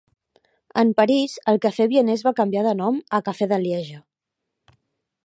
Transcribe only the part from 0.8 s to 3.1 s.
En París, el café vienés va canviar de nom